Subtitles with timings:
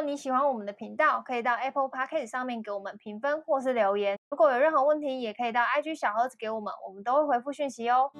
[0.00, 4.18] 果你喜欢我们的频道，可以到 Apple Podcast 上面给我们评分或是留言。
[4.30, 8.10] 如果有任何问题，也可以到 IG 小盒子给我们，我们都会回复讯息哦。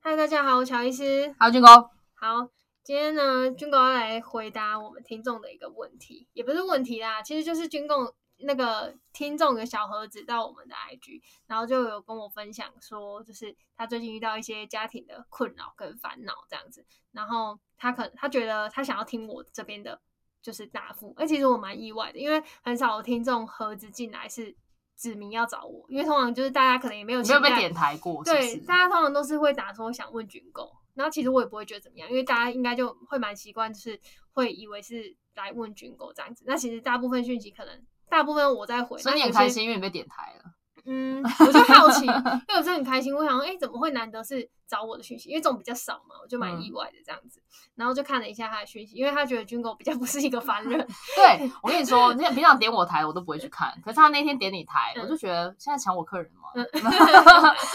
[0.00, 1.34] 嗨，大家好，我乔医师。
[1.38, 1.68] 好，军哥。
[2.14, 2.48] 好，
[2.82, 8.14] 今天呢，军哥要来回答我们听众的一个问题，也不是问题啦，其实就是军哥。
[8.38, 20.00] 那个听众的小盒子到我们的 IG，然后就有跟我分享说，就是他最近遇到一些家庭的困扰跟烦恼这样子，然后他可他觉得他想要听我这边的，
[20.42, 21.14] 就是答复。
[21.16, 24.54] 哎，其实我蛮意外的，因为很少有听众盒子进来是
[24.96, 28.56] 指名要找我，因为通常就是大家可能也没有没有被点台过，对？
[28.60, 34.00] 大家通常都是会打说想问军购，然后其实我也不会觉得怎么样，因为大家应该就会蛮习惯，就是
[34.32, 36.44] 会以为是来问军购这样子。
[36.46, 37.86] 那其实大部分讯息可能。
[38.08, 40.52] 大部分我在回，所以你很开心，因为你被点台了。
[40.86, 43.14] 嗯，我就好奇， 因为我真的很开心。
[43.14, 45.30] 我想说，哎、欸，怎么会难得是找我的讯息？
[45.30, 47.40] 因为这种比较少嘛，我就蛮意外的这样子。
[47.40, 47.44] 嗯、
[47.76, 50.78] 然后就看了一下他的讯息，因为他觉得军狗比较不是一个凡人。
[51.16, 56.42] 对， 我跟你说，你平常点我台我都不会去看，可是他那天点你台，嗯、我就觉得现在抢我客人嘛。
[56.54, 56.64] 嗯、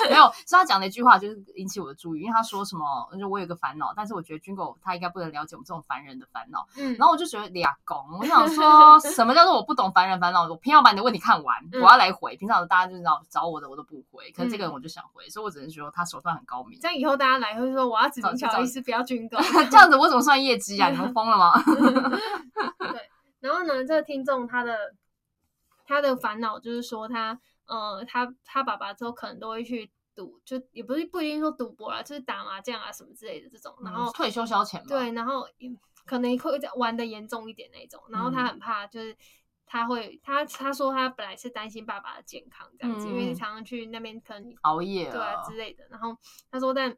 [0.10, 6.66] 没有，是他讲了一句话就是引起我的注意，因为他说什么，就我有个烦恼，但是我觉得军狗他应该不能了解我们这种凡人的烦恼。
[6.78, 10.48] 嗯，然后我就觉得俩公，我想说什么叫做我不懂凡人烦恼？
[10.48, 12.38] 我偏要把你的问题看完，嗯、我要来回。
[12.38, 13.80] 平常的大家就是找找我的我。
[13.80, 16.78] 都不回，可是这个人我就想回，嗯、所以我只能说他手段很高明。
[16.82, 19.38] 这样以后大家来会说我要指名乔医师，不要军购。
[19.72, 20.90] 这样子我怎么算业绩啊？
[20.90, 21.54] 你们疯了吗？
[22.92, 24.94] 对，然后呢，这个听众他的
[25.88, 33.74] 他的烦恼就是说他呃他他爸爸之后可能都会去赌，就也不是不一定说赌博啦，就是打麻将啊什么之类的这种。
[33.82, 34.86] 然后、嗯、退休消遣嘛。
[34.90, 35.48] 对，然后
[36.06, 39.16] 可能会玩的严重一点那种，然后他很怕就是。
[39.72, 45.88] 他会，他他说他本来是担心爸爸的健康这样子，嗯、因为常常去那边可能熬夜对啊之类的。
[45.92, 46.18] 然后
[46.50, 46.98] 他说，但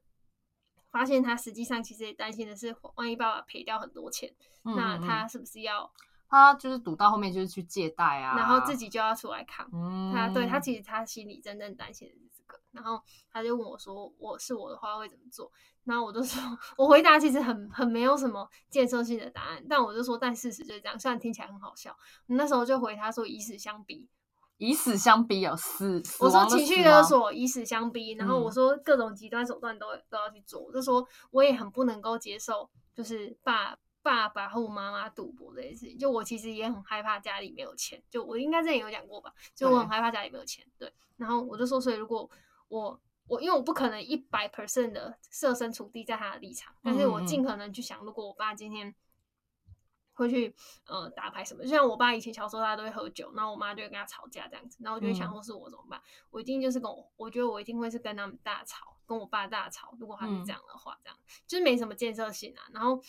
[0.89, 5.91] 发现他实际上其实也担心的是，万一爸爸赔掉很多钱，嗯、那他是不是要
[6.29, 9.69] 他就是赌到后面就是去借贷啊，然后自己就要出来扛。
[9.73, 12.15] 嗯、他对他其实他心里真正担心的。
[12.71, 13.01] 然后
[13.31, 15.51] 他就问我说：“我是我的话会怎么做？”
[15.83, 16.41] 然后我就说，
[16.77, 20.99] 我回答其实很很没有什么建设性的答案，但我就说，但事实就是这样。
[20.99, 21.95] 虽然听起来很好笑，
[22.27, 24.07] 那时候就回他说，以死相逼，
[24.57, 26.01] 以死相逼有死。
[26.19, 30.61] 我说情绪勒索，以死相逼，然后我说各种极端手段都都要去做。
[30.61, 35.97] 我就说我也很不能够接受，就是爸爸爸和我妈妈赌博这件事情。
[35.97, 38.01] 就我其实也很害怕家里没有钱。
[38.07, 39.33] 就我应该之前有讲过吧？
[39.55, 40.63] 就我很害怕家里没有钱。
[40.77, 42.29] 对，然后我就说，所以如果
[42.71, 42.99] 我。
[43.27, 48.93] 我因为我不可能一百 percent 的设身处地在他的立场，但是我尽可能去想，如果我爸今天
[50.11, 50.53] 会去
[50.85, 55.97] 呃打牌什么，就像我爸以前小时候他都会喝酒，然后我妈就会跟他吵架这样子，然后我就会想说是我怎么办？
[55.99, 59.95] 嗯、我一定就是跟我，我觉得我一定会是跟他们大吵，跟我爸大吵。
[59.97, 63.01] 如果他是这样的话，这样、嗯、就是没什么建设性啊，然后。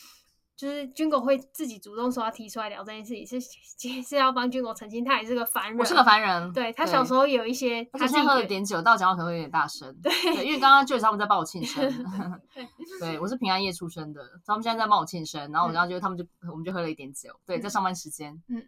[0.55, 5.79] 就是军狗会自己主动说要提出来聊这件事情，是是要帮军狗澄清，他也是个凡人。
[5.79, 6.53] 我是个凡人。
[6.53, 9.93] 对，他小时候有一些，他现在喝了点酒，到讲话可能会有点大声。
[10.03, 10.13] 对，
[10.45, 11.83] 因为刚刚就是他们在帮我庆生。
[13.01, 17.31] 对，我是平安夜出生的，他们现在在帮我庆生，然后然后就他们就我们就喝了一点酒。
[17.45, 18.33] 对，在上班时间。
[18.49, 18.63] 嗯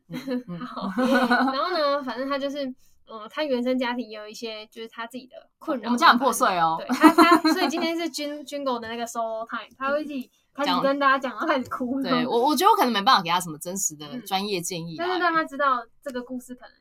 [0.49, 0.59] 嗯。
[0.67, 0.91] 好。
[0.97, 5.85] 然后呢，反正他就是，嗯，他原生家庭也有一些就是他自己的困扰。
[5.87, 6.77] 我们家很破碎哦。
[6.79, 10.31] 对，他他所以今天是军军狗的那个 solo time，他会自己。
[10.55, 12.01] 开始跟大家讲，然后开始哭。
[12.01, 16.75] 对我，我觉得我可能没办法给他什么真实的专业建议，但是让他知道这个故事可能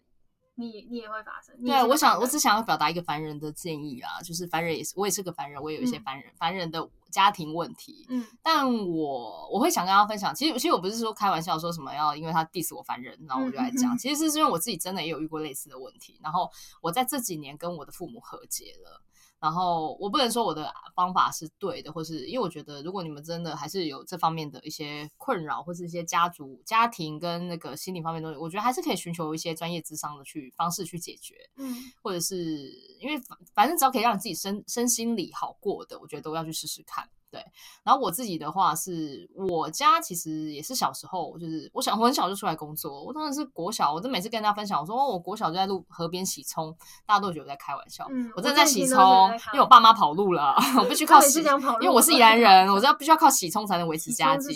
[0.56, 1.60] 你你也会发生。
[1.66, 8.06] 对，我想我只想要表达一个凡人的建议啊，就是凡人也是我也是个凡人，我也有一些凡人凡人的家庭问题。
[8.10, 16.48] 嗯，但我我会想跟他分享，其实其实我不是说开玩笑说什么要因为他 diss 我凡人，然后我就来讲，其实是因为我自己真的也有遇过类似的问题，然后
[16.82, 19.02] 我在这几年跟我的父母和解了。
[19.44, 31.36] 然后我不能说我的方法是对的，或是因为我觉得，如果你们真的还是有这方面的一些困扰，或是一些家族、家庭跟那个心理方面的东西，我觉得还是可以寻求一些专业智商的去方式去解决。
[31.58, 32.72] 嗯，或者是
[33.02, 37.10] 因为反反正只要可以让你自己身身心里好过的，我觉得都要去试试看。
[37.34, 37.44] 对，
[37.84, 46.72] 然后我自己的话是，我家其实也是小时候，就是我小我很小就出来工作，我当时是国小，我就每次跟大家分享，我说哦，我国小就在路河边洗葱，
[47.08, 54.56] 大家都觉得我在开玩笑，嗯、我真的在洗葱，因为我爸妈跑路了，我必须靠洗，因为我是宜兰 人，我知道必须要靠洗葱才能维持家计。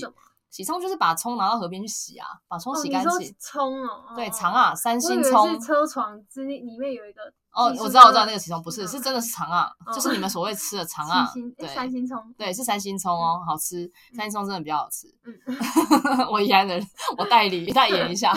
[0.52, 3.36] 洗葱就是把葱拿到河边去洗啊，把葱洗干净。
[3.40, 5.50] 葱哦，对，长啊，三星葱。
[5.50, 7.34] 是车床之里里面有一个。
[7.58, 11.28] 哦，我知道，我知道那个洗葱不是，是真的是长啊，就是你们所谓吃的长啊。
[11.58, 12.34] 对，三星葱。
[12.38, 13.92] 对，是三星葱哦，好吃。
[14.14, 15.08] 三星葱真的比较好吃。
[15.26, 15.34] 嗯。
[16.32, 16.88] 我宜兰人，
[17.18, 18.32] 我代理代言一下。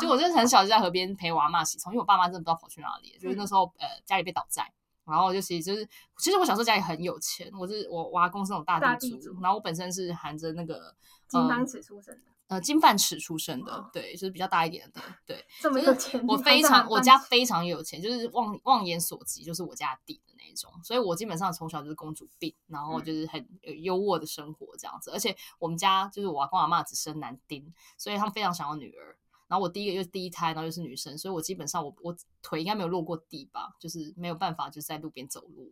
[0.00, 4.68] 就我真的很小就在河边陪我阿嬷洗葱，因为我爸妈真的不知道跑去哪里，就是那时候呃家里被倒债。
[5.06, 5.88] 然后就其实就是，
[6.18, 10.94] 其实我小时候家里很有钱，我是我我阿公是那种大地主，地主然后我本身是含着那个
[11.28, 12.22] 金汤匙出生的。
[12.48, 15.44] 呃，金饭匙出生的，哦、对，就是比较大一点的，对。
[15.60, 20.72] 这么有钱，我非常，我家非常有钱，就是望望眼所及，就是我家地的那一种。
[20.82, 23.46] 所以我基本上从小就是公主病，然后就是很
[23.82, 25.10] 优渥的生活这样子。
[25.10, 29.18] 嗯、而且我们家就是我阿公阿妈只生男丁，所以他们非常想要女儿。
[29.46, 35.70] 然后我第一个又是第一胎，然后又是女生，所以我基本上我我腿应该没有落过地吧，就是没有办法就是在路边走路。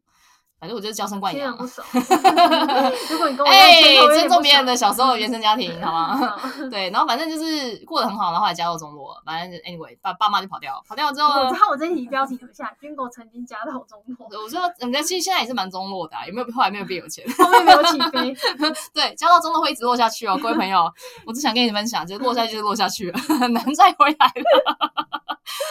[0.58, 1.52] 反正我就是娇生惯养。
[3.10, 6.40] 如果你跟我哎，尊重别人的小时候的原生家庭， 好吗？
[6.70, 14.42] 对，然后反正就是过得很好，然后后来家道中落，反正 anyway，爸爸妈就跑掉，跑掉之后，我知道我这题标题怎么下，军狗曾经家道中落。
[14.42, 16.46] 我说人家其实现在也是蛮中落的，有没有？
[16.52, 18.34] 后来没有变有钱，后面没有起飞。
[18.94, 20.90] 对，家到中落会一直落下去哦，各位朋友，
[21.26, 24.76] 我只想跟你分享，就是落下去就落下去了，很难再回来了。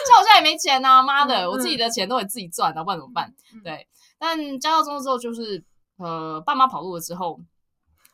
[0.06, 3.32] 像我现在也没钱呐，妈的，我自己的钱都得自己赚，然不然怎么办？
[3.64, 3.86] 对。
[4.18, 5.62] 但加到中之后，就是
[5.98, 7.40] 呃，爸妈跑路了之后，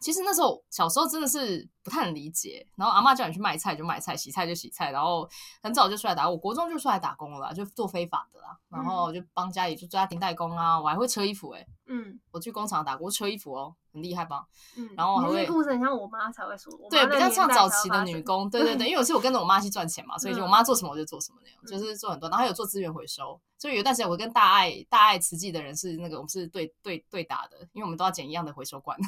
[0.01, 2.67] 其实那时候小时候真的是不太能理解。
[2.77, 5.29] 然后阿妈叫你去卖菜就卖菜，洗菜就洗菜，然后
[5.63, 6.33] 很早就出来打工。
[6.33, 13.75] 我国中就出来打工了，就做非法的啦，然后就帮家里就家庭代工啊，我还会车衣服哎、欸、嗯，我去工厂打工车衣服哦。
[13.93, 14.47] 很厉害吧？
[14.79, 28.99] 嗯，然后还会故事很像我妈才会说， 对，比较像早期的女工，对对对，因为有时候我跟着我妈去赚钱嘛，所以就我妈做什么我就做什么那样，就是做很多，然后还有做资源回收，所以有一段时间我跟大爱大爱慈济的人是那个我们是对对对打的，因为我们都要捡一样的回收罐，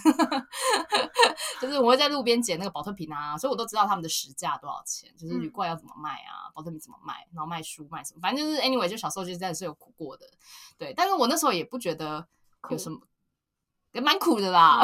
[1.62, 10.26] 就是我会在路边捡那个宝特瓶啊，所以我都知道他们的实价多少钱，就是铝罐要怎么卖啊，保特瓶怎么卖，然后卖书卖什么，反正就是 anyway，就小时候就真的是有苦过的，
[10.76, 12.26] 对，但是我那时候也不觉得
[12.70, 13.00] 有什么。
[13.93, 14.82] 也蛮苦的啦，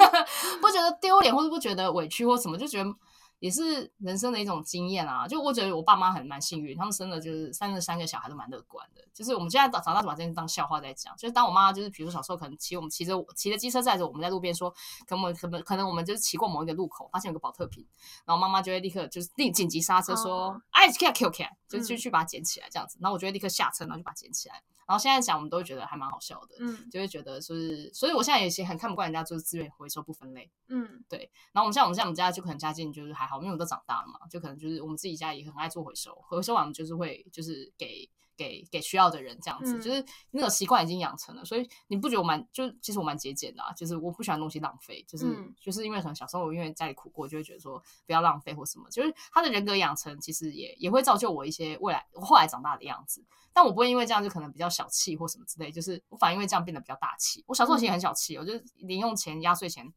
[0.62, 2.90] 不觉得丢脸或者不觉得委屈或什么，就觉得
[3.38, 5.26] 也是人生的一种经验啊。
[5.26, 9.02] 就我觉得我爸妈很蛮幸运，他们生的就是生了三个小孩都蛮乐观的。
[9.12, 11.16] 就是我们现在长大就把这件事当笑话在讲。
[11.16, 14.72] 就是当我妈就是比如说小时候可能骑我们骑着骑着机车载着我们在路边说，
[15.06, 17.86] 可能可能可能我们就是骑过某一个路口，发现有个保特瓶，
[18.24, 22.98] 然后妈妈就会立刻就是立紧急刹车说，哎，Q Q Q，就就去把它捡起来这样子。
[23.00, 24.62] 然后我就会立刻下车，然后就把它捡起来。
[24.86, 31.30] 然后现在讲，我们都会觉得还蛮好笑的，嗯，就会觉得说是，所以我现在也是很看不惯人家做资源回收不分类，嗯，对。
[31.52, 53.24] 然后我们像我们像我们家就可能家境就是还好，因为我们都长大了嘛，就可能就是我们自己家也很爱做回收，回收完我们就是会就是给给给需要的人这样子，嗯、就是那种习惯已经养成了，所以你不觉得我蛮就其实我蛮节俭的，啊，就是我不喜欢东西浪费，就是、嗯、就是因为可能小时候我因为家里苦过，就会觉得说不要浪费或什么，就是他的人格养成其实也也会造就我一些未来我后来长大的样子。
[53.52, 57.42] 但我不会因为这样就可能比较小气或什么之类，就是我反而因为这样变得比较大气。
[57.46, 59.90] 我小时候其实很小气，我就零用钱、压岁钱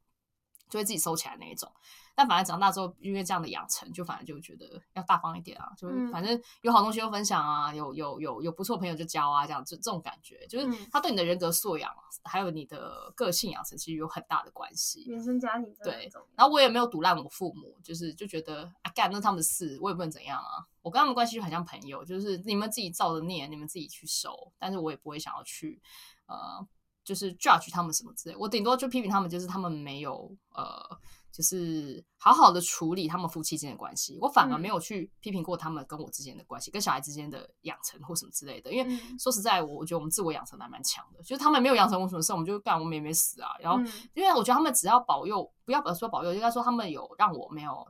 [0.70, 1.72] 就会自己收起来那一种。
[2.16, 11.96] 但反而长大之后，因为这样的养成，就反正就觉得要大方一点啊，就反正有好东西就分享啊，有有有有不错朋友就交啊，这样就这种感觉，就是他对你的人格素养
[12.26, 15.06] 还有你的个性养成其实有很大的关系。
[15.08, 20.68] 原生家庭对，然后我也没有堵烂我父母，就是就觉得啊干那他们的事，我也不能怎样啊。
[20.82, 25.82] 我跟他们关系就很像朋友，就是你们自己造的孽，你们自己去收，但是我也不会想要去
[26.26, 26.68] 呃，
[27.10, 31.00] 就是 judge 他们什么之类，我顶多就批评他们，就是他们没有呃。
[31.32, 38.74] 就是好好的处理他们夫妻之间的关系，我反而没有去批评过他们跟我之间的关系，嗯、跟小孩之间的养成或什么之类的。
[38.74, 43.52] 因为说实在，我我觉得我们自我养成还蛮强的，就是他们没有养成我什么事，我们就干，我们也没死啊。
[43.60, 43.80] 然后，
[44.16, 47.88] 因为我觉得他们只要保佑，不要说保佑，应该说他们有让我没有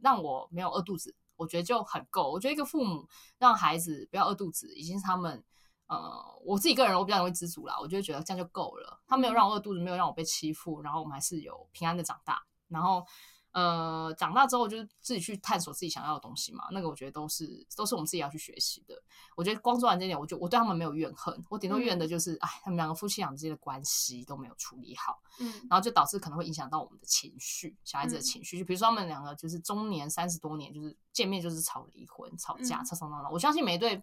[0.00, 2.32] 让我没有饿肚子，我觉得就很够。
[2.32, 3.06] 我觉得一个父母
[3.38, 5.44] 让孩子不要饿肚子，已经是他们
[5.90, 9.00] 呃，我自己个人我比较容易知足啦，我就觉得这样就够了。
[9.08, 12.40] 他没有让我饿肚子，没有让我被欺负，然后我们还是有平安的长大。
[12.68, 13.04] 然后，
[13.50, 16.68] 呃，长大之后就是自己去探索自己想要的东西嘛。
[16.70, 19.02] 那个我觉得都是都是我们自己要去学习的。
[19.34, 28.60] 我觉得光做完这点，我就我对他们没有怨恨，我顶多怨的就是，哎、嗯，他们两个夫妻俩之间的关系都没有处理好，嗯，然后就导致可能会影响到我们的情绪，小孩子的情绪。
[28.60, 33.30] 就比如说他们两个就是中年三十多年，就是见面就是吵离婚、吵架、吵吵闹闹。
[33.30, 34.00] 我相信每一对。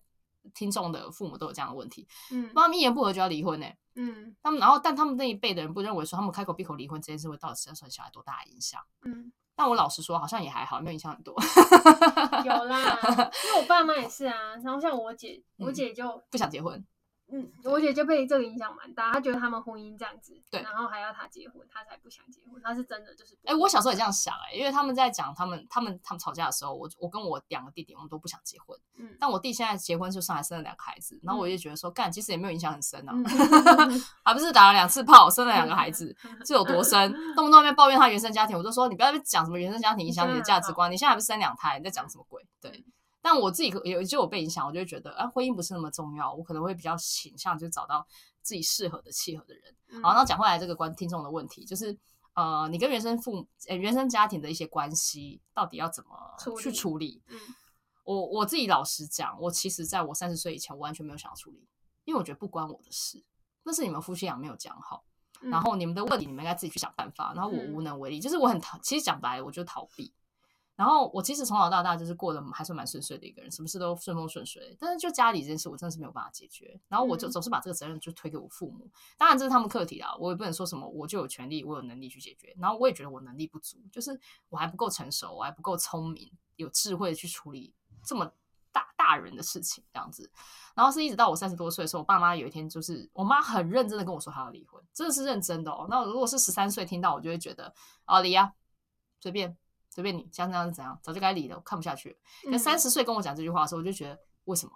[0.53, 11.35] 听众的父母都有这样的问题，嗯，他们一言不合就要离婚呢、欸，嗯，他们然后但他们那一辈的人不认为说他们开口闭口离婚这件事会到底身上小孩多大的影响，嗯，但我老实说好像也还好，没有影响很多，
[12.45, 12.99] 有啦，
[13.45, 16.85] 因为我爸妈也是啊，然后像我姐，我姐就、嗯、不想结婚。
[17.29, 22.61] 嗯，我姐就被这个影响蛮大，她觉得他们婚姻这样子，对，然后还要她结婚，她才不想结婚。
[22.63, 28.79] 她是真的就是，哎、欸，我小时候也这样想、欸，哎，因为他们在讲他们他们他们吵架的时候，我我跟我两个弟弟，我们都不想结婚。
[28.97, 33.13] 嗯，但我弟现在结婚就上来生了两个孩子，然后我就觉得说，干、嗯，其实也没有影响很深啊，
[34.23, 36.15] 还不是打了两次炮，生了两个孩子，
[36.45, 37.11] 这有多深？
[37.35, 42.41] 动不动在那边抱怨他原生家庭，我就说你不要讲什么原生家庭影响你的价值观，你现在还不是生两胎，你在讲什么鬼？
[42.61, 42.85] 对。
[43.29, 48.07] 但我自己有就有被影响，我就会觉得啊，婚姻不是那么重要，我可能会比较倾向就找到
[48.41, 49.75] 自己适合的、契合的人。
[49.89, 51.97] 嗯、好，那讲回来这个观听众的问题，就是
[52.35, 57.21] 呃，你跟原生父母、呃、原生家庭的一些关系，到底要怎么去处理？
[57.27, 57.37] 嗯，
[58.05, 61.67] 我我自己老实讲，我其实在我三十岁以前，我完全没有想要处理，
[62.05, 63.21] 因为我觉得不关我的事，
[63.63, 65.03] 那是你们夫妻俩没有讲好，
[65.41, 70.13] 嗯、然后你们的问题，你们应该自己去想办法，然后我无能为力，嗯、就是我很逃，其实讲白了，我就逃避。
[70.77, 74.77] 然后我其实从小到大就是过得还算蛮顺遂的一个人，什么事都顺风顺水。
[74.79, 76.79] 但是就家里这件事，我真的是没有办法解决。
[76.87, 78.85] 然后我就总是把这个责任就推给我父母。
[78.85, 82.55] 嗯、当然这是他们课题啊，我也不能说什么我就有权利，我有能力去解决。
[82.59, 84.17] 然后我也觉得我能力不足，就是
[84.49, 88.31] 我还不够成熟，我还不够聪明，有智慧去处理这么
[88.71, 90.29] 大大人的事情这样子。
[90.75, 95.87] 然后是一直到我三十多岁的时候，我爸妈有一天就是我妈很认真的跟我说她要离婚，真的是认真的哦。
[95.89, 97.73] 那如果是十三岁听到，我就会觉得
[98.05, 98.53] 啊离啊，
[99.19, 99.57] 随便。
[99.97, 100.95] 随便你，像这样是怎样？
[101.01, 102.15] 早就该离了，我看不下去了。
[102.51, 104.71] 那三十岁跟我讲这句话的时候，我就觉得为什么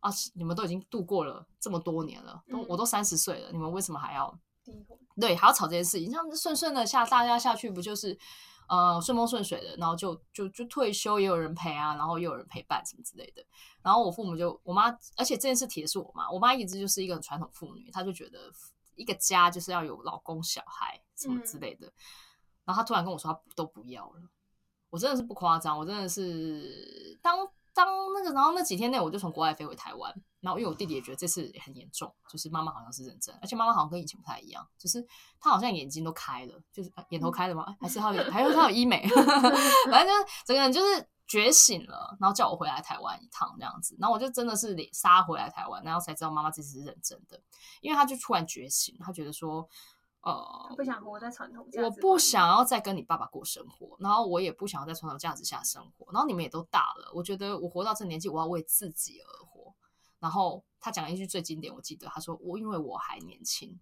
[0.00, 0.10] 啊？
[0.32, 4.34] 你们都已经度过了这么多年了，都我都三十岁了，你们为什么还要
[5.20, 6.10] 对还要吵这件事情？
[6.10, 8.18] 像顺顺的下大家下去，不就是
[8.70, 13.44] 呃顺风顺水的，然后就就就退休也有人陪啊，然后又有人陪伴什么之类的。
[13.82, 18.50] 然后我父母就我妈，而且这件事提的是我妈，我妈一直就是一个很传统妇女，她就觉得
[18.94, 21.86] 一个家就是要有老公小孩什么之类的。
[21.88, 21.92] 嗯
[22.72, 24.22] 他突然跟我说，他都不要了。
[24.90, 27.38] 我真的是不夸张，我真的是当
[27.72, 30.14] 当那个，然后那几天内，我就从国外飞回台湾。
[30.40, 35.00] 然后因为我弟弟也觉得这次很严重，就是妈妈好像是认真，而且妈妈好像跟以前不太一样，就是
[35.40, 37.74] 她好像眼睛都开了，就是眼头开了吗？
[37.80, 39.08] 还是她有还有她有医美？
[39.88, 43.96] 反正就是整个人就是觉醒了，然后叫我回来台湾一趟这样子。
[44.00, 47.40] 然后我就真的是杀回来台湾，然后才知道妈妈这次是认真的，
[47.80, 49.66] 因为她就突然觉醒，她觉得说。
[50.22, 59.74] 呃，不想活在传统，我不想要再跟你爸爸过生活，然后我也不想要在传统价值下生活，然后你们也都大了，我觉得我活到这年纪，我要为自己而活。
[60.20, 63.76] 然后他讲了一句最经典，我记得他说：“我因为我还年轻。”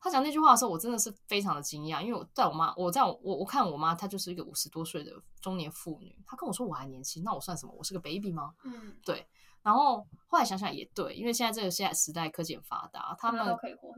[0.00, 7.74] 他讲那句话的时候，我真的是非常的惊讶，因为我在我妈，我在我我看我妈，她就是一个五十多岁的中年妇女，她跟我说我还年轻，那我算什么？
[7.76, 8.54] 我是个 baby 吗？
[8.64, 9.26] 嗯，对。
[9.66, 13.44] 然后后来想想也对，因为现在这个现在时代科技很发达，他们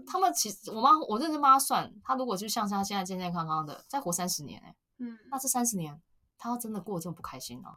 [0.06, 6.00] 他们其实我妈我认真帮他算，他如果就像她现在健健康康的再活三十年，欸，嗯，那这三十年
[6.38, 7.75] 他要真的过得这么不开心呢，啊？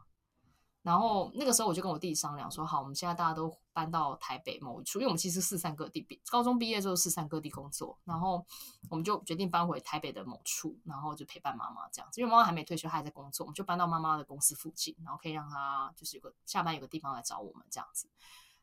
[0.82, 8.44] 然后那个时候我就跟我弟弟商量说，好，我们现在大家都搬到台北某一处，因为我们其实四散各地，毕高中毕业之后四散各地工作，然后
[8.90, 12.20] 我们就决定搬回台北的某处，然后就陪伴妈妈这样子。
[12.20, 18.08] 因为妈妈还没退休，她还在工作，我们就搬到妈妈的公司附近，然后可以让她就是有个下班有个地方来找我们这样子。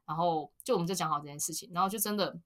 [0.05, 2.37] 然后就我们就讲好这件事情，然后就真的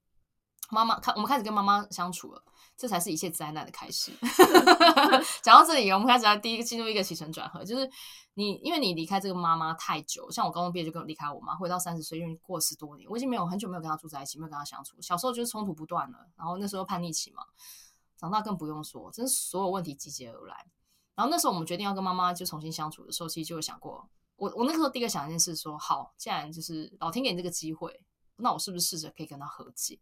[0.70, 2.42] 妈妈开我们开始跟妈妈相处了，
[2.76, 4.12] 这才是一切灾难的开始。
[5.42, 7.90] 讲到这里，我们开始来第一个进入一个起承转合，就是。
[8.36, 15.00] 你因为你离开这个妈妈太久，像我高中毕业就跟我离开我妈，回到三十岁，因为过十多年，我已经没有很久没有跟她住在一起，没有跟她相处。
[15.00, 17.44] 小时候就是冲突不断了，然后那时候叛逆期嘛，
[18.16, 20.66] 长大更不用说，真是所有问题集结而来。
[21.14, 24.04] 然后那时候我们决定要跟妈妈就重新相处的时候，其实就有想过，
[24.34, 28.00] 我我那时候第一个想一件事说，好，既然就是老天给你这个机会，
[28.38, 30.00] 那我是不是试着可以跟她和解？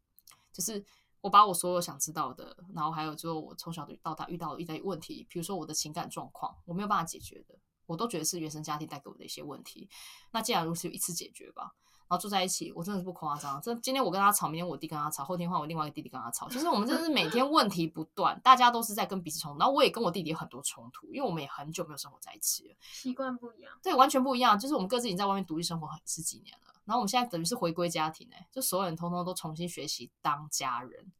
[0.52, 0.84] 就是
[1.20, 7.58] 我把我所有想知道的，然后还有就我从小到大遇到的一些问题，比如说我的情感状况，我没有办法解决的。
[7.86, 9.90] 我都觉得是原生家庭带给我的一些问题。
[10.30, 11.72] 那既然如此，就一次解决吧。
[12.12, 13.58] 然后住在一起，我真的是不夸张。
[13.62, 16.46] 这今天我跟他吵，明天我弟跟他吵，后天换我另外一个弟弟跟他吵。
[16.50, 19.58] 其实我们真的是每天问题不断，大家都是在跟彼此冲突。
[19.58, 23.72] 然后我也跟我弟弟有很多冲突，因为我们也很久没有生活在一起了，习惯不一样。
[23.82, 24.58] 对，完全不一样。
[24.58, 26.74] 就是我们各自已经在外面独立生活很十几年了。
[26.84, 31.10] 然后我们现在等于是回归家庭，欸，就所有人通通都重新学习当家人。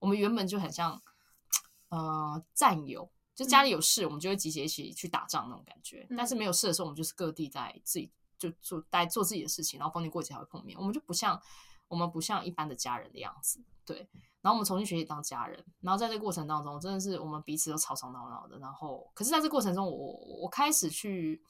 [0.00, 1.00] 我们原本就很像，
[1.90, 3.08] 呃，战友。
[3.32, 6.06] 就家里有事，我们就会集结一起去打仗那种感觉。
[6.10, 10.76] 嗯、但是没有事的时候，我们就是各地在自己就做待做自己的事情，然后逢年过节还会碰面。
[10.76, 11.40] 我们就不像
[11.86, 14.08] 我们不像一般的家人的样子，对。
[14.40, 18.58] 然后我们重新学习当家人，然后在这个过程当中，真的是我们彼此都吵吵闹闹的。
[18.58, 21.42] 然后，可是在这个过程中，我我开始去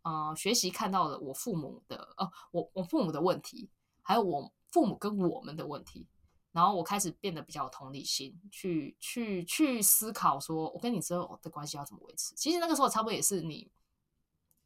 [0.00, 3.68] 呃学习看到了我父母的呃我我父母的问题，
[4.00, 6.08] 还有我父母跟我们的问题。
[6.50, 12.34] 然后我开始变得比较有同理心，去去去思考，说我跟你之后的关系要怎么维持。
[12.34, 13.70] 其实那个时候差不多也是你，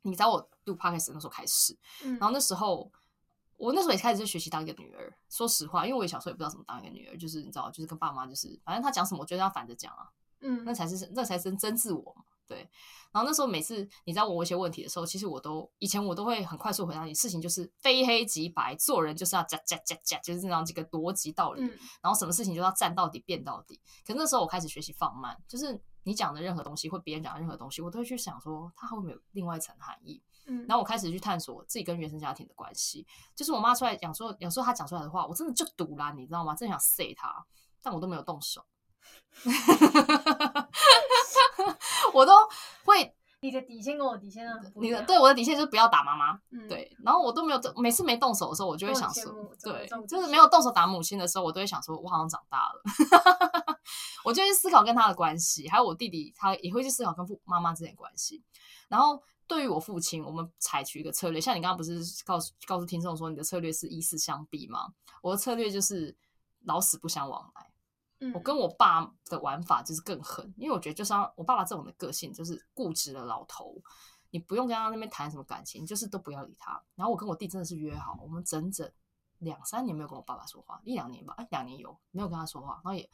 [0.02, 1.76] 你找我录 podcast 那时候开始。
[2.04, 2.90] 嗯、然后那时候
[3.56, 5.12] 我那时候也开始就学习当一个女儿。
[5.28, 10.09] 说实话，因为我小时候也不知道怎么当一个女儿，就是你知道，就是跟爸妈就是，反正他讲什么，我觉得要反着讲啊。
[10.40, 12.25] 嗯，那才是那才是真自我嘛。
[12.49, 12.68] 对，
[13.12, 23.80] 然后那时候每次你在问我一些问题的时候，其实我都以前我都会很快速回答你，事情就是非黑即白，做人就是要讲讲讲讲，就是这样几个逻辑道理，嗯、然后什么事情就要站到底变到底。
[24.04, 30.23] 可是那时候我开始学习放慢，就是你讲的任何东西或别人讲的任何东西，我都会去想说，它会不会有另外一层含义？
[30.47, 33.06] 嗯，然后我开始去探索自己跟原生家庭的关系。
[33.35, 36.54] 就是我妈出来讲说，有时候她讲出来的话，我真的就赌烂，你知道吗？
[36.54, 37.47] 真的想塞她，
[37.80, 38.64] 但我都没有动手。
[42.12, 42.32] 我都
[42.85, 43.16] 会。
[43.43, 49.35] 你的底线跟我底线啊，你的对我的底线就是不要打妈妈，嗯，对，然后我都没有，每次没动手的时候，我就会想说，
[49.65, 52.83] 对，就是没有动手打母亲的时候，我都会想说，我好像长大了，
[54.25, 58.45] 我就去思考跟他的关系，还有我弟弟，他也会去思考跟父妈妈之间的关系。
[58.87, 64.93] 然后对于我父亲，我们采取一个策略，像你刚刚不是告诉告诉听众说，你的策略是以死相逼吗？
[65.21, 66.17] 我的策略就是
[66.65, 67.72] 老死不相往来。
[68.33, 73.75] 我跟我爸的玩法就是更狠，因为我觉得就像我爸爸这种的个性，就是固执的老头，
[74.31, 76.81] 你不用跟他那边谈什么感情，就是都不要理他。
[76.95, 78.88] 然后我跟我弟真的是约好，我们整整
[79.38, 82.75] 两三年没有跟我爸爸说话，一两年吧，哎，两年有没有跟他说话？
[82.85, 83.11] 然后也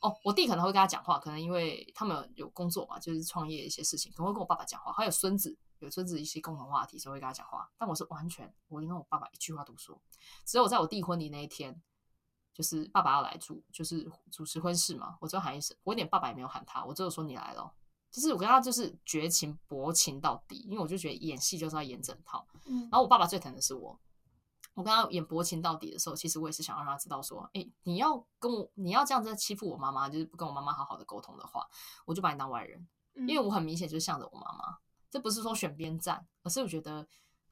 [0.00, 4.92] 哦，我弟可能会跟他讲话，可能因为他们有工作嘛，就是创业一些事情，可能会跟我爸爸讲话。
[4.92, 7.68] 还有孙子，有孙子一些共同话题，所以会跟他讲话。
[7.78, 10.00] 但我是完全，我连跟我爸爸一句话都不说，
[10.44, 11.82] 只有在我弟婚礼那一天。
[12.54, 15.18] 就是爸爸要来主，就是主持婚事嘛。
[15.20, 17.74] 我只有喊一声，我连爸爸也没有喊他，我只有说你来了。
[18.10, 22.46] 就是我跟他就是绝情薄情到底，因为我就觉得演戏就是要演整套。
[22.66, 23.98] 嗯，然后我爸爸最疼的是我，
[24.74, 31.68] 我跟他演薄情到底的时候，其实我也是想让他知道说，哎、欸，你要跟我，你要这样子欺负我妈妈，就是不跟我妈妈好好的沟通的话，
[32.04, 32.86] 我就把你当外人。
[33.26, 34.78] 因为我很明显就是向着我妈妈，
[35.10, 37.06] 这不是说选边站，而是我觉得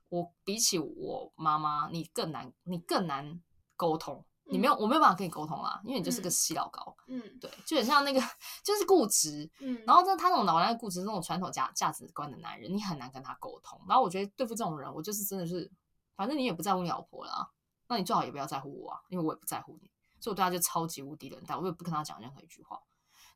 [0.09, 3.41] 我比起我妈妈，你更难，你更难
[3.77, 4.25] 沟通。
[4.53, 6.95] 你没有，我没有办法跟你沟通啦，因为你就是个死老高。
[7.09, 8.21] 嗯，对，就很像那个，
[8.63, 9.51] 就是固执。
[9.61, 13.81] 嗯，然后呢，他那种脑袋固执、那种传统价价值观的男人，你很难跟他沟通。
[13.89, 15.71] 然后我觉得对付这种人，我就是真的是，
[16.15, 17.49] 反正你也不在乎你老婆啦，
[17.89, 19.91] 那你最好也不要在乎我啊，因为我也不在乎你，
[20.21, 22.79] 所以我对他就超级无敌冷淡，我也不跟他讲任何一句话。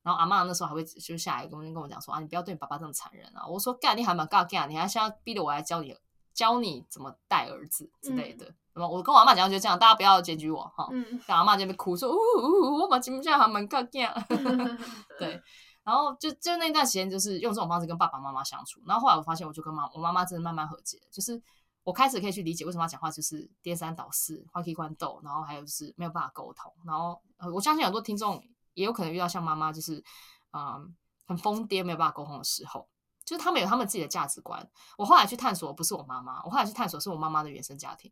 [0.03, 3.45] 然后阿妈那时候还会就下来跟跟我讲说啊，你不要对你爸爸这么残忍啊。
[3.45, 5.93] 我说干，你还蛮尬干，你还现在逼着我来教你
[6.37, 8.47] 教你怎么带儿子之类的。
[8.47, 10.87] 嗯我跟我阿妈讲就这样，大家不要检举我哈。
[10.93, 14.13] 嗯，跟阿妈这边哭说，呜呜呜，我把节目下还蛮干干。
[15.19, 15.41] 对，
[15.83, 18.79] 然后就就那段时间，就是用这种方式跟爸爸妈妈相处。
[18.85, 21.43] 然后后来我发现，我就跟妈我妈妈真的慢慢和解，就是
[21.85, 26.71] 我开始可以去理解为什么要讲话就是颠三倒四、换气换斗，然后还有就是没有办法沟通。
[26.85, 28.45] 然后呃，我相信很多听众
[28.75, 30.05] 也有可能遇到像妈妈，就是
[30.53, 30.95] 嗯
[31.27, 32.87] 很疯癫、没有办法沟通的时候，
[33.27, 34.67] 就是他们有他们自己的价值观。
[34.97, 38.11] 我后来去探索，不是我妈妈，我后来去探索是我妈妈的原生家庭。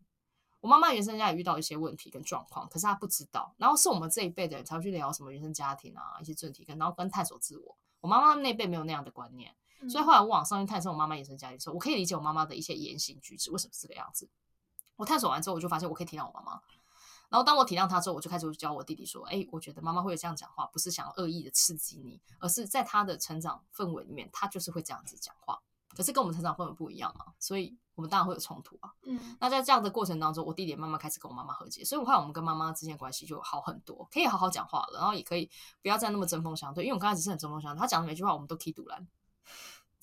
[0.61, 3.55] 我妈妈原生家也遇到一些问题跟状况，可是她不知道。
[3.59, 7.77] 然后是我们这一辈的人才会去聊什么原生家庭啊，一些问题跟然后跟探索自我。
[8.01, 9.55] 我妈妈那辈没有那样的观念，
[9.89, 14.29] 所以后来我往上去探索我妈妈原生家庭的时候，我可以理解我妈妈的一些言行举止为什么是这个样子。
[14.97, 16.61] 我探索完之后，我就发现我可以体谅我妈妈。
[17.35, 25.61] 然后当我体谅他之后，我就开始教我弟弟说：“哎，我觉得妈妈会有这样讲话，不是想要恶意的刺激你，而是在他的成长氛围里面，他就是会这样子讲话。
[25.97, 35.49] 可是跟我们成长氛围不一样嘛，所以。”我们当然会有冲突啊，嗯，那在这样的过程当中，我弟弟慢慢开始跟我妈妈和解，所以我看我们跟妈妈之间关系就好很多，可以好好讲话了，然后也可以
[35.81, 39.07] 不要再那么针锋相对，因为我刚开始是很针锋相对，他讲的每句话我们都可以赌烂，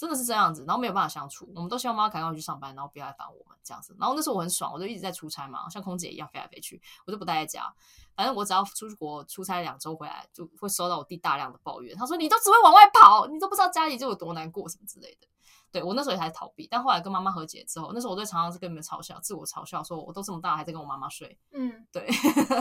[0.02, 7.72] 真的是这样子，然后没有办法相处，我们都希望妈妈赶快去上班，然后不要来烦我们这样子，然后那时候我很爽，我就一直在出差嘛，像空姐一样飞来飞去，我就不待在家，
[8.16, 15.28] 反正我只要出国出差两周回来，就会收到我弟大量的抱怨，他说你都只会往外跑，你都不知道家里就有多难过什么之类的。
[15.72, 21.40] 对，我那时候也还是逃避，但后来跟妈妈和解之后，那时候我就常常是跟你们嘲笑，自我嘲笑，说我都这么大还在跟我妈妈睡。
[21.54, 22.10] 嗯，对，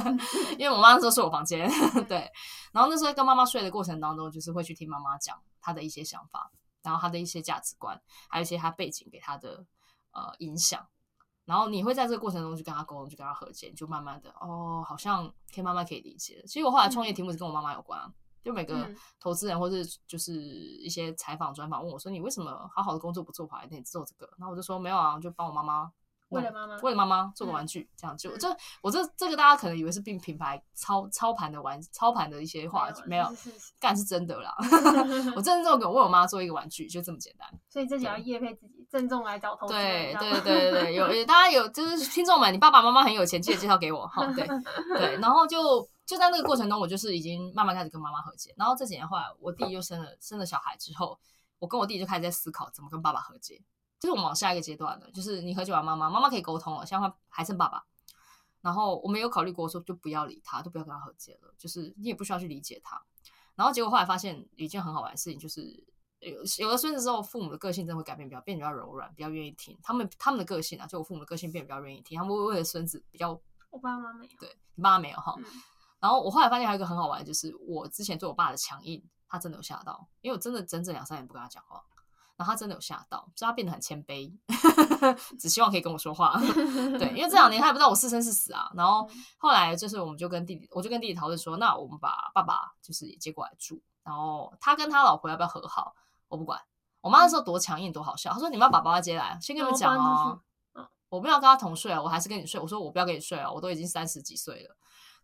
[0.56, 1.68] 因为我妈那时候睡我房间。
[2.06, 2.30] 对，
[2.70, 9.64] 然后那时候跟妈妈睡的过程当中，就是会去听妈妈讲她的一些想法，然后他的一些价值观，还有一些他背景给他的
[10.12, 10.86] 呃影响，
[11.44, 16.42] 然后你会在这个过程中去跟他沟通，去跟他和解，就慢慢的哦，好像可以慢慢可以理解。
[16.46, 18.00] 其实我后来创业题目是跟我妈妈有关。
[18.00, 18.12] 嗯
[18.42, 24.26] 就每个投资人或是就是一些采访专访问我说，你为什么好好的工作不做，跑来那里做这个？
[24.38, 25.92] 然后我就说没有啊，就帮我妈妈
[26.30, 28.48] 为了妈妈为了妈妈做个玩具，这样就这
[28.80, 33.26] 我这这个大家可能以为是并品牌操操盘的玩操盘的一些话，没有
[33.78, 34.54] 干是真的啦。
[35.36, 37.48] 我真的这么给我为我妈做一个玩具，就这么简单。
[37.68, 40.16] 所以自己要业配自己，郑重来找投资人。
[40.18, 44.26] 对对对对对，有大家有就是听众们，你爸爸妈妈很有钱，记得介绍给我哈。
[44.32, 44.46] 对
[44.96, 45.88] 对，然后就。
[46.06, 48.52] 就在那个过程中，我就是已经慢慢开始跟妈妈和解。
[48.56, 51.16] 然后这几年后来，我弟又生了生了小孩之后，
[51.60, 53.62] 我跟我弟就开始在思考怎么跟爸爸和解。
[54.00, 57.84] 就是我们往下一个阶段了，就是你和解完妈妈，妈妈可以沟通了，现在还剩爸爸。
[58.62, 63.00] 然后我们有考虑过说，就不要理他，就不要跟他和解了，就是你也不需要去理解他。
[63.54, 65.62] 然后结果后来发现有一件很好玩的事情，就是
[66.18, 70.86] 有有了孙子之后，父母的个性真的会改变，比较变得比较柔软，比较愿意听他们他们的个性啊。
[70.86, 73.38] 就我父母的个性变得比较愿意听，他们会为了孙子比较。
[73.70, 75.34] 我爸妈没有，对，你爸妈没有哈。
[75.38, 75.44] 嗯
[76.00, 81.84] 然后我后来发现还有一个很好玩的，就是我之前对我爸的强硬，他真的有吓到，因为我真的整整两三年不跟他讲话。
[82.40, 84.32] 然后他真的有吓到，所以他变得很谦卑，
[85.38, 86.40] 只希望可以跟我说话。
[86.98, 88.70] 对，因为这两年他也不知道我是生是死啊。
[88.74, 95.94] 然后后来就是我们就跟弟弟，我就跟弟弟讨论说，那我们把爸爸就是也接过来住，然后他跟他老婆要不要和好，
[96.28, 96.58] 我不管。
[97.02, 100.40] 我妈那时候多强硬多好笑，她说你们要把爸爸接来，先跟你们讲哦，
[101.10, 102.58] 我不要跟他同睡啊，我还是跟你睡。
[102.58, 104.74] 我说我不要跟你睡啊，我都已经三十几岁了。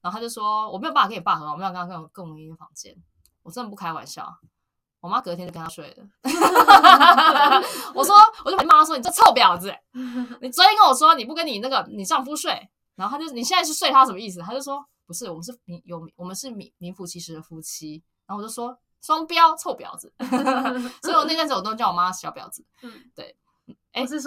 [0.03, 2.95] 然后他就说我没有办法跟你爸和好，我没有跟他跟共同一个房间，
[3.43, 4.39] 我真的不开玩笑。
[5.01, 6.05] 我妈隔天就跟他睡了。
[7.95, 9.75] 我说，我就跟妈妈说：“你这臭婊子！
[10.41, 20.13] 你昨天跟我说你不跟你那个你丈夫睡，然后他就你现在是睡他什么意思？”他就说：“不是，我们是名有我们是名名副其实的夫妻。”然后我就说：“双标，臭婊子！”
[21.03, 22.65] 所以我那阵子我都叫我妈小婊子。
[22.83, 23.37] 嗯，对。
[23.93, 24.21] 哎，听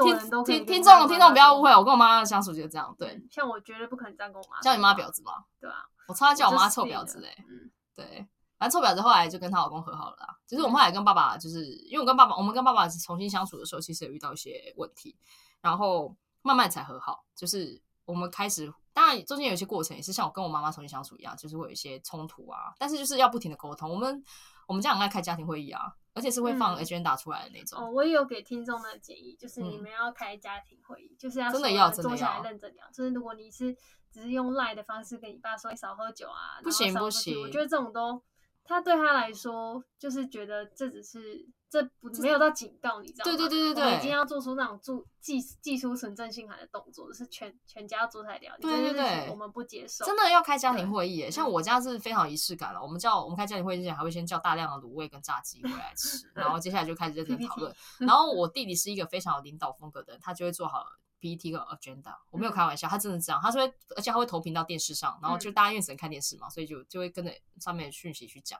[0.43, 2.93] 听听众听众不要误会，我跟我妈相处就是这样。
[2.97, 5.31] 对，像我绝对不可能这样跟我妈叫你妈婊子吗？
[5.61, 7.35] 对啊，我超爱叫我妈臭婊子嘞。
[7.47, 8.27] 嗯，对。
[8.59, 10.37] 反正臭婊子后来就跟她老公和好了啦。
[10.45, 15.15] 其实我们后来跟爸爸，就是因为我跟爸爸，我们跟爸爸重新相处的时候，其实有遇到一些问题，
[15.61, 17.23] 然后慢慢才和好。
[17.33, 22.73] 就是我们开始，当然中间有一些过程，也是像我跟我妈妈重新相处一样，就是会有一些冲突啊。
[22.77, 23.89] 但是就是要不停的沟通。
[23.89, 24.21] 我们
[24.67, 27.79] 我们家很爱开家庭会议啊，而且是会放 agenda 出来的那种。
[27.79, 32.85] 哦，我也有给听众的建议，就是你们要开家庭会议，就是要真的要坐下来认真聊。
[32.91, 33.73] 就是如果你是
[34.11, 38.21] 只是用赖的方式跟你爸说你少喝酒啊，不行不行，我觉得这种都。
[38.69, 43.35] 他对他来说，就是觉得这只是这不没有到警告，你知道吗？
[43.35, 48.55] 对对对对对，已经要做出那种注寄寄出纯正信函的动作，是全全家坐下来聊。
[48.61, 50.05] 对对对，我们不接受。
[50.05, 52.79] 真的要开家庭会议耶，像我家是非常仪式感了。
[52.79, 57.75] 我们叫我们开家庭会议之前，还会先叫大量的卤味跟炸鸡回来吃， 然后接下来就开始认真讨论。
[57.97, 60.85] 然后我弟弟是一个非常有领导风格的人，他就会做好。
[61.19, 68.59] PPT 和 agenda，我没有开玩笑，他真的这样，他是会，而且他会投屏到电视上，然后就大家因为只能看电视嘛，所以就就会跟着上面的讯息去讲。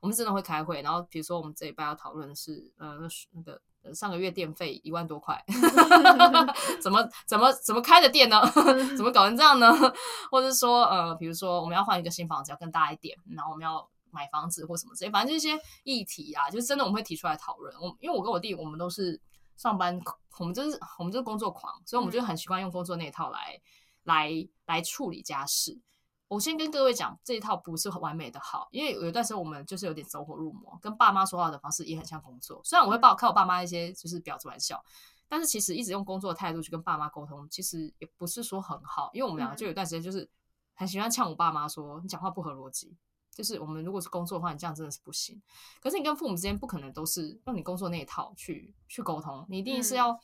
[0.00, 2.98] 我们真的会开会，然后比如说我们这礼拜要讨论的是，呃，
[3.32, 3.58] 那个
[3.94, 5.42] 上个月电费一万多块，
[6.82, 8.42] 怎么怎么怎么开的店呢？
[8.96, 9.72] 怎么搞成这样呢？
[10.30, 17.74] 或者说，呃，比如说我们要换一个新房子，要更大一点，然后我们要买房子或什么之类，反正这些议题啊，就是真的我们会提出来讨论。
[17.80, 19.18] 我因为我跟我弟，我们都是。
[19.56, 20.00] 上班，
[20.38, 23.62] 我们就是我们就是工作狂，所以我们就很习惯用工作那一套来、嗯、
[24.04, 25.80] 来来处理家事。
[26.26, 32.60] 我先跟各位讲，这一套不是很完美的好，因为有一段时间我们就是有点走火入魔，跟爸妈说话的方式也很像工作。
[32.64, 34.82] 虽然我会抱开我爸妈一些就是婊子玩笑，
[35.28, 39.10] 但是其实一直用工作的态度去跟爸妈沟通，其实也不是说很好。
[39.12, 40.28] 因为我们两个就有一段时间就是
[40.74, 42.96] 很喜欢呛我爸妈说，你讲话不合逻辑。
[43.34, 45.42] 就是我们如果是工作的话，你这样真的是不行。
[45.80, 50.18] 可是你跟父母之间不可能都是用你工作那一套去去沟通，你一定是要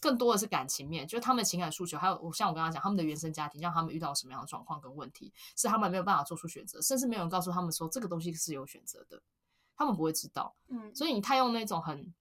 [0.00, 9.20] 更多的是感情面，嗯、就是他们的情感诉求，还有我像我刚刚讲他们的原生家庭，让他们遇到什么样的状况跟问题，是他们没有办法做出选择，甚至没有人告诉他们说这个东西是有选择的，
[9.76, 10.54] 他们不会知道。
[10.68, 12.12] 嗯，所以你太用那种很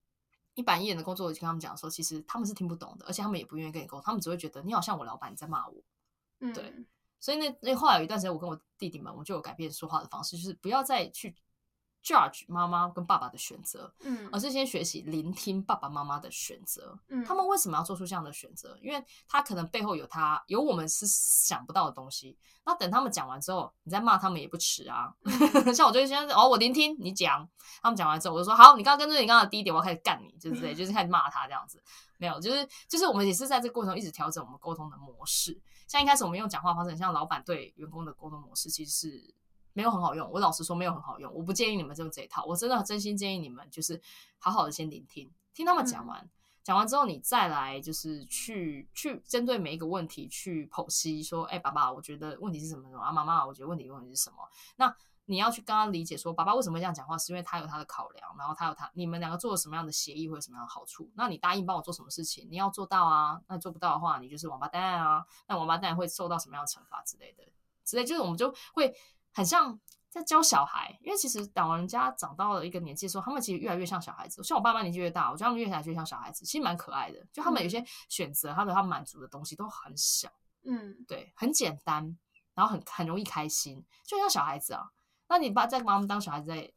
[0.53, 5.83] 一板一眼的工作去跟他们讲说，其实他们是听不懂的，而且他们也不愿意跟你沟通，他们只会觉得你好像我老板你在骂我。
[6.39, 6.73] 嗯，对。
[7.21, 11.33] 所以那那后来有一段时间，我跟我弟弟们，我就有改变说话的方式，就是不要再去
[12.03, 18.75] judge 妈妈跟爸爸的选择，嗯，而是先学习聆听爸爸妈妈的选择，嗯，他们为什么要做出这样的选择？
[18.81, 22.35] 因为他可能背后有他有我们是想不到的东西。
[22.63, 25.13] 那等他们讲完之后，你再骂他们也不迟啊。
[25.23, 27.47] 嗯、 像我就现在哦，我聆听你讲，
[27.83, 31.79] 他们讲完之后，我就说好，你刚刚跟着你刚刚的第一点，我要开始干你，就是对， 就是开始骂他这样子。
[32.17, 35.59] 没有，就是就是我们也是在这个过程中一直调整我们沟通的模式。
[35.91, 39.35] 像一开始我们用讲话方式，很像老板对员工的沟通模式，其实是
[39.73, 40.31] 没有很好用。
[40.31, 41.29] 我老实说，没有很好用。
[41.33, 42.45] 我不建议你们用这一套。
[42.45, 44.01] 我真的真心建议你们，就是
[44.39, 46.29] 好好的先聆听，听他们讲完，
[46.63, 53.11] 讲、嗯、完之后，你再来就是去去针对每一个问题去剖析，说，哎、欸，爸爸，我觉得问题是什么什么啊？
[53.11, 54.37] 妈妈，我觉得问题问题是什么？
[54.77, 54.95] 那。
[55.25, 61.09] 你要去跟他理解说，爸爸为什么会这样讲话，是因为他有他的考量，然后他有他，你们两个做了什么样的协议会有什么样的好处？
[61.15, 63.39] 那你答应帮我做什么事情，你要做到啊。
[63.47, 65.25] 那做不到的话，你就是王八蛋啊。
[65.47, 67.43] 那王八蛋会受到什么样的惩罚之类的？
[67.85, 68.93] 之类就是我们就会
[69.33, 69.79] 很像
[70.09, 74.43] 在教小孩，因为其实老人家长到了一个年纪的时候，他们其实越来越像小孩子。
[74.43, 77.25] 像我爸妈年纪越大，我觉得他们越来越像小孩子，其实蛮可爱的。
[77.31, 80.29] 就他们有些选择，他们他满足的东西都很小，
[80.63, 82.17] 嗯，对，很简单，
[82.53, 84.91] 然后很很容易开心，就像小孩子啊。
[85.31, 86.69] 那你把在把他们当小孩子在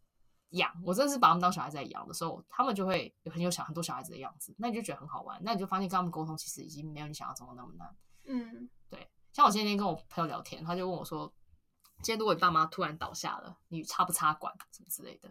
[0.51, 7.97] 养，我真的是把他们当小孩子在养的时候，他们就会有很有小很多小孩子的样子，那你就觉得很好玩，那你就发现跟他们沟通其实已经没有你想象中的那么难。
[8.27, 9.11] 嗯，对。
[9.33, 11.35] 像我今天跟我朋友聊天，他就问我说
[12.01, 15.29] ：“今天如果你爸妈突然倒下了，你插不插管什么之类的？”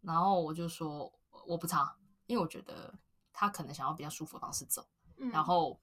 [0.00, 1.12] 然后我就说
[1.46, 2.94] ：“我不插，因为我觉得
[3.34, 4.82] 他可能想要比较舒服的方式走。
[5.18, 5.78] 嗯”然后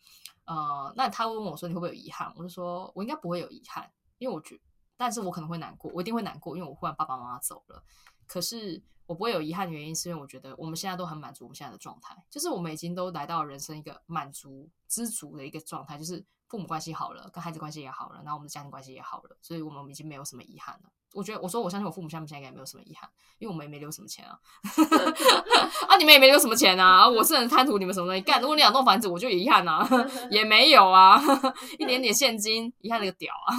[0.45, 4.63] 呃，那他问我说：“你会不会有遗憾？”我就说：“我应该不会有遗憾，因为我觉得。”
[4.99, 7.81] 但是我可能会难过，我一定会难过，因为我忽然爸爸妈妈走了。
[8.27, 20.89] 可是我不会有遗憾的原因，是因为我觉得我们现在都很满足我们现在的状态，就是我们已经都来到人生一个满足、知足的一个状态，就是父母关系好了，跟孩子关系也好了，然后我们的家庭关系也好了，所以我们已经没有什么遗憾了。
[21.13, 23.09] 我觉得，我说我相信我父母现在现在应该也没有什么遗憾，
[23.39, 24.37] 因为我们也没留什么钱啊，
[25.89, 28.39] 啊，你们也没留什么钱啊，我是很贪图你们什么东西干。
[28.39, 29.87] 如果你两栋房子，我就有遗憾啊，
[30.29, 31.19] 也没有啊，
[31.79, 33.57] 一点点现金，遗憾那个屌啊，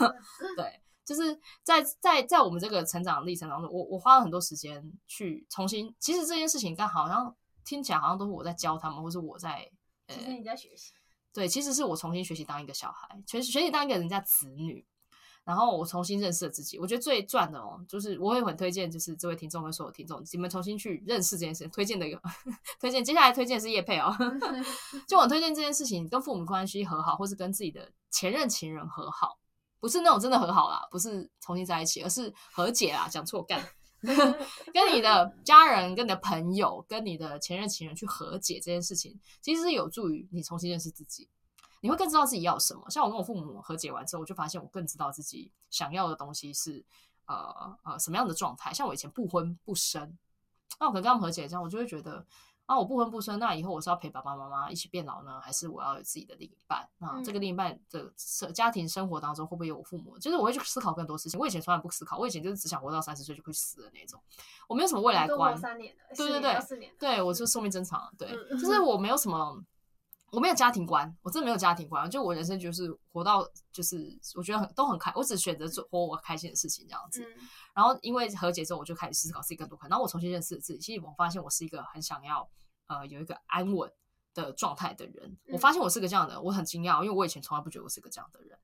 [0.57, 0.81] 对。
[1.05, 5.95] 就是在在在我们这个成长历程当中，我我花了很多时间去重新。
[5.99, 7.35] 其实这件事情，刚好像
[7.65, 9.71] 听起来好像都是我在教他们，或是我在，
[10.09, 10.93] 其实你在学习。
[11.33, 14.85] 对，其实是我重新学习当一个小孩，学学习当一个人家子女，
[15.45, 16.79] 然后我重新认识了自己。
[16.79, 21.71] 我觉得最赚的哦，就是我会很推荐，就是这位听众跟所有听众，你们重新去认识这件事情。
[21.71, 22.21] 推荐的一个
[22.81, 24.13] 推荐，接下来推荐是叶佩哦，
[25.07, 29.40] 就我推荐这件事情，跟父母关系和好，或是跟自己的前任情人和好。
[29.81, 33.09] 不是那种真的和好啦，不是重新在一起，而是和解啦。
[33.09, 33.67] 讲错干，
[34.73, 41.29] 跟你的家人、跟你的朋友、跟你的前任情人去和解这件事情，其实是有助于你重新认识自己。
[41.81, 42.89] 你会更知道自己要什么。
[42.91, 46.85] 像我跟我父母和解完之后，我就发现我更知道自己想要的东西是
[47.25, 48.73] 呃呃什么样的状态。
[48.75, 50.19] 像我以前不婚不生，
[50.79, 52.27] 那我可能跟他们和解这样，我就会觉得。
[52.71, 56.89] 啊，我不婚不生，那以后我是要陪爸爸妈妈一起变老呢，还是我要有自己的另一半？
[56.99, 58.09] 那这个另一半的
[58.53, 60.17] 家庭生活当中会不会有我父母？
[60.21, 61.41] 就是我会去思考更多事情。
[61.41, 64.23] 我以前从来不思考，我以前就是只想活到三十岁就会死的那种，
[64.69, 65.59] 我没有什么未来观。
[65.59, 68.09] 三年对对对，对我就寿命真长。
[68.17, 69.61] 对，就是我没有什么。
[70.33, 72.09] 我没有家庭观，我真的没有家庭观。
[72.09, 77.21] 就我人生就是活到，就是我觉得很都很开，我只选择做活我开心的事情这样子。
[77.25, 79.77] 嗯、然后因为和解之后，我就开始思考自己更多。
[79.89, 82.49] 然后我重新认识自己，其实我发现我是一个很想要
[82.91, 83.91] 呃有一个安稳
[84.35, 85.39] 的状态的人。
[85.53, 88.59] 我发现我是个这样的，我很惊讶，因为我以前从来不觉得我是个这样的人。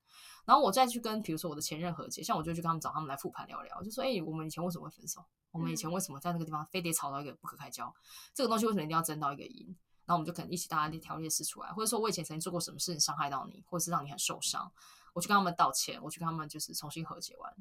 [0.45, 5.25] 然后我再去跟比如说我的前任和解，像我就去跟他们找他们来复盘聊聊，就说哎、欸，我们以前为什么会分手？
[5.51, 7.91] 我们以前为什么在那个地方非得吵到一个不可开交？
[8.33, 9.75] 这个东西为什么一定要争到一个赢？
[10.05, 14.71] 然后我们就可能一起大家列条列式出来，或者说我以前曾经做过什么事情伤害到你，或者是让你很受伤，
[15.13, 17.53] 我去跟他们道歉，我去跟他们就是重新和解完，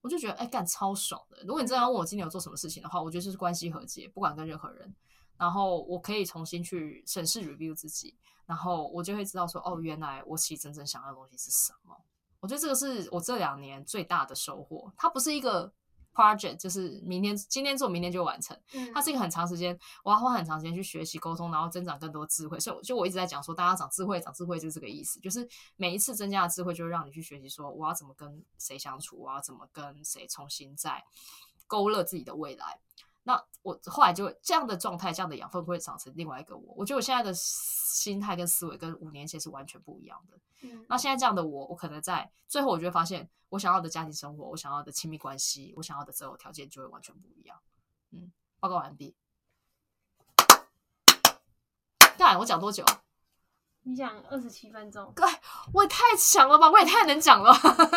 [0.00, 1.42] 我就觉得哎干超爽的。
[1.44, 4.94] 如果你真的要问我今年有做什么事情的话，我觉得就是关系和解，不管跟任何人，
[5.38, 11.96] 然后我可以重新去审视 review 自己，然后我就会知道说哦，原来我其实真正想要的东西是什么。
[12.40, 15.72] 我觉得这个是我这两年最大的收获，它不是一个。
[16.14, 18.58] project 就是明天今天做，明天就完成。
[18.92, 22.58] 它是一个很长时间，我要花很长时间去学习沟通，然后增长更多智慧。
[22.58, 25.20] 所以，就我一直在讲说，大家长智慧，长智慧就是这个意思。
[25.20, 31.04] 就是每一次增加的智慧，就会让你去学习说，我要怎么跟谁相处，我要怎么跟谁重新再
[31.68, 32.80] 勾勒自己的未来。
[33.28, 36.72] 那我后来就这样的状态，这样的养分会长成另外一个我。
[36.78, 40.40] 我觉得我现在的心态跟思维跟五年前是完全不一样的。
[40.62, 43.28] 嗯，那现在这样的我，我可能在最后，我就会发现。
[43.50, 47.58] 我想要的家庭生活，我想要的亲密关系，我想要的择偶条件就会完全不一样。
[48.12, 49.14] 嗯，报告完毕。
[52.16, 52.82] 干，我讲多久？
[53.88, 55.12] 你讲二十七分钟。
[55.16, 55.24] 对，
[55.72, 56.70] 我也太强了吧！
[56.70, 57.52] 我也太能讲了。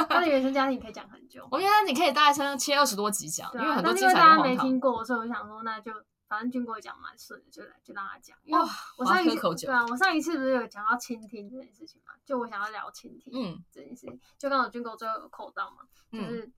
[0.10, 1.48] 他的原生家庭可以讲很久。
[1.52, 5.92] 我觉得你可以大概切切二十多集讲，啊、因为很多精彩的大家没听过，所以我想说，那就。
[6.32, 8.38] 反正军哥讲蛮顺的，就来就让他讲。
[8.46, 8.66] 因为
[8.98, 12.14] 我上一次对啊，我上一次不是有讲到倾听这件事情嘛？
[12.26, 16.50] 就我想要聊倾听嗯这件事情，嗯、就刚好军哥最后有扣到嘛，就是。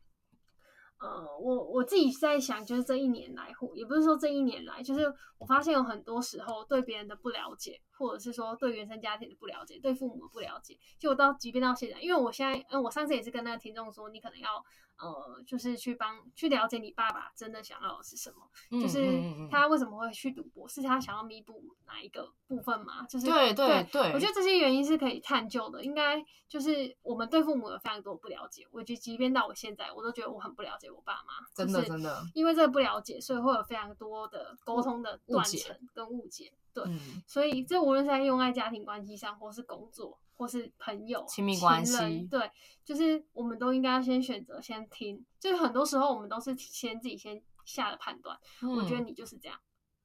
[1.03, 14.63] 呃，我我自己在想，就是这一年来，或也不是说这一年来，就是我发现有很多时候对别人的不了解，或者是说对原生家庭的不了解，对父母的不了解，就我到即便到现在，因为我现在，嗯，我上次也是跟那个听众说，你可能要
[14.97, 23.06] 呃，就是去帮去了解你爸爸真的想要的是什么，就是他为什么会去赌博，是他想要弥补哪一个部分嘛？
[23.08, 30.89] 就是对对对，我觉得这些原因是可以探究的，应该就是我们对父母有非常多不了解，我觉得即便到我现在，我都觉得我很不了解。
[30.89, 36.53] 我爸妈真的真的，因为这个不了解，所以会有非常多的沟通的断层跟误解。
[36.73, 36.84] 对，
[37.27, 42.51] 所以这无论是在用在家庭关系上，或是工作，或是朋友、亲密关系，对，
[42.84, 45.25] 就是我们都应该要先选择先听。
[45.39, 49.58] 就是很多时候我们都是先自己先下的判断，我觉得你就是这样，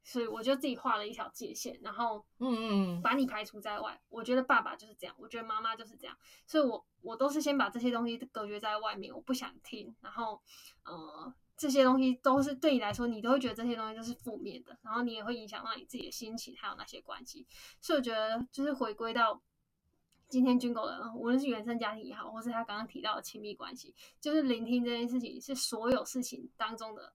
[0.04, 4.00] 所以我就自己画了一条界限，然后嗯嗯，把你排除在外。
[4.08, 6.84] 我觉得爸爸就是这样，我觉得妈妈就是这样，所以我。
[7.00, 9.94] 我都是先把这些东西隔绝在外面，我不想听。
[10.00, 10.42] 然后，
[10.84, 17.46] 呃，这些东西都是对你来说，你都会觉得这些东西都是负面的，然后你也会影响到你自己的心情，还有那些关系。
[17.80, 19.40] 所以我觉得，就是回归到
[20.28, 27.14] 今天军狗的，无论是原生家庭也好，或是他刚刚提到的亲密关系，就是聆听这件事情是所有事情当中的。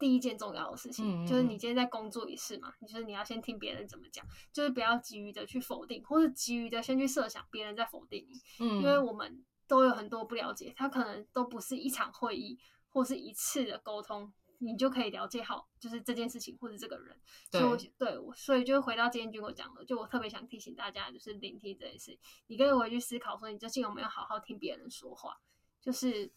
[0.00, 12.56] 第一件重要的事情，嗯、就是你今天在工作也是嘛，就是你要先听别人怎么讲，就是不要急于的去否定，或是急于的先去设想别人在否定你，嗯，因为我们都有很多不了解，他可能都不是一场会议
[12.90, 17.20] 或是一次的沟通你就可以了解好，就是这件事情或者这个人。
[17.50, 22.18] 对，所以对，所以就回到今天军我讲的，就我特别想提醒大家，就是聆听这件事，
[22.48, 25.40] 你可以回去思考说，你最近有没有好好听别人说话？
[25.80, 26.30] 就是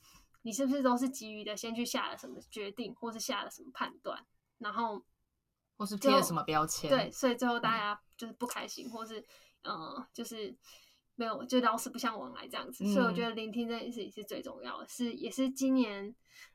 [0.44, 4.26] 你是不是都是急于的先去下了什么决定，或是下了什么判断，
[4.60, 5.04] 然后
[5.78, 6.90] 或是贴了什么标签？
[6.90, 9.20] 对，所以最后大家就是不开心，嗯、或是
[9.64, 10.56] 嗯、呃，就是。
[11.22, 16.06] 没有，就老死不相往来这样子，嗯、所以我觉得聆听这件事情是最重要的，是也是今年，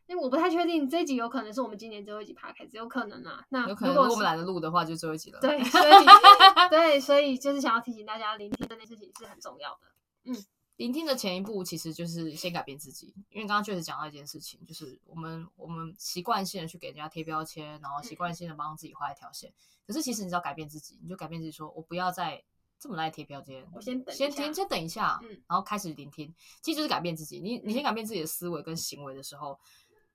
[0.09, 3.47] 因为我不太确定这一集有可能是我们今年最后一集 podcast，有可能啊。
[3.51, 5.39] 那有可能如果我们懒得录的话，就最后一集了。
[5.39, 5.93] 对，所以
[6.69, 9.79] 对，所以就是想要提醒大家，聆听这件事情是很重要的。
[10.25, 10.35] 嗯，
[10.79, 19.49] 聆听的前一步其实就是先改变自己，因为刚刚确实讲到一件事情，就是我们我们习惯性的去给人家贴标签，然后习惯性的帮自己画一条线。
[19.51, 19.55] 嗯、
[19.87, 22.43] 可是其实你只要改变自己，你就改变自己说，说我不要再。
[22.79, 27.41] 这么来贴标签，我先等，先听，先等一下，嗯，然后开始聆听，其实就是改变自己。
[27.41, 29.59] 你你先改变自己的思维跟行为的时候，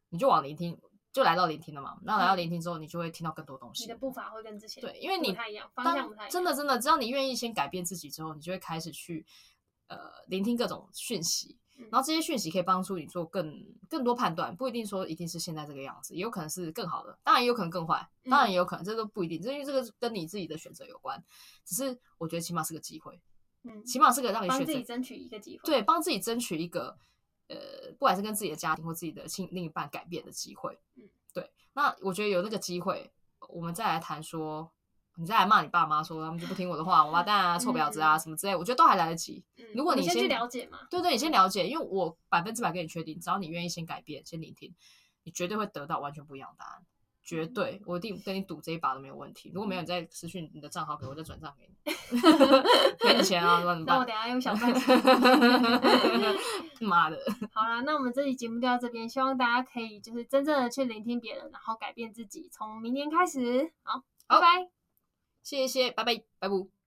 [0.09, 0.79] 你就往聆听，
[1.11, 1.97] 就来到聆听了嘛。
[2.03, 3.83] 那来到聆听之后，你就会听到更多东西。
[3.83, 6.29] 你的步伐会跟之前对，因为你不太一样，方向不太一样。
[6.29, 9.25] 真的真的，只要你愿意先改变自己之后，你就会开始去
[9.87, 9.97] 呃
[10.27, 11.57] 聆听各种讯息。
[11.89, 21.23] 然后这些讯息可以帮助你做更更多判断，不一定说一定是现在这个样子，也有可能是更好的，当然也有可能更坏，当然也有可能，这都不一定，因为这个跟你自己的选择有关。
[21.65, 23.19] 只是我觉得起码是个机会，
[23.63, 26.97] 嗯，起码是个让你选择，帮自己争取一个机会，对，帮自己争取一个
[27.47, 31.51] 呃，不管是跟自己的家庭或自己的亲另一半改变的机会，嗯，对。
[31.73, 33.11] 那我觉得有那个机会，
[33.49, 34.71] 我们再来谈说。
[35.21, 39.43] 你再来骂你爸妈说他们就不听我的话，王八蛋啊、臭婊子啊什么之类，我觉得都还来得及。
[39.75, 44.73] 如果你先去了解嘛，对对，你先了解，因为我百分之百跟你确定，只要你愿意先改变、先聆听，
[45.23, 46.81] 你绝对会得到完全不一样的答案。
[47.23, 49.51] 绝对，我一定跟你赌这一把都没有问题。
[49.53, 51.75] 如果没有，你再私讯你的账号给我，再转账给你，
[52.99, 53.95] 给你钱啊，那怎么办？
[53.95, 54.73] 那我等下用小费。
[56.81, 57.19] 妈的！
[57.53, 62.49] 好啦，那我们这期节目就到这边，希望大家可以就是真正的去聆听别人，然后改变自己。
[62.51, 64.80] 从明年开始，好，拜拜。
[65.43, 66.80] 谢谢，拜拜，拜拜。